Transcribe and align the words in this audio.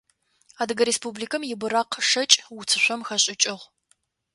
Адыгэ 0.61 0.83
Республикэм 0.89 1.41
и 1.45 1.53
быракъ 1.59 1.97
шэкӏ 2.09 2.35
уцышъом 2.57 3.01
хэшӏыкӏыгъ. 3.07 3.63